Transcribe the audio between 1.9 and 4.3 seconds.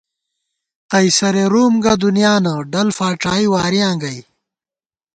دُنیانہ، ڈل فاڄائی وارِیاں گئ